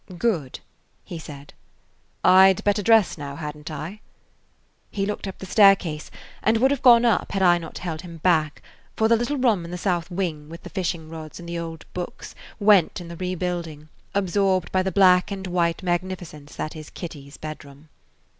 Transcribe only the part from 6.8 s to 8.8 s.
gone up had I not held him back;